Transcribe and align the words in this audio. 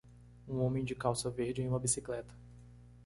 um 0.47 0.57
homem 0.61 0.83
de 0.83 0.95
calça 0.95 1.29
verde 1.29 1.61
em 1.61 1.67
uma 1.69 1.77
bicicleta. 1.79 2.33